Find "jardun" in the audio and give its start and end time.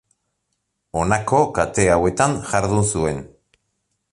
2.53-2.89